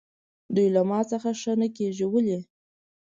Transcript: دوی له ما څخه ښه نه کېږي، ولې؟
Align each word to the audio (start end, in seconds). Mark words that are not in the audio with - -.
دوی 0.55 0.67
له 0.75 0.81
ما 0.89 0.99
څخه 1.11 1.29
ښه 1.41 1.53
نه 1.61 1.67
کېږي، 1.77 2.05
ولې؟ 2.09 2.39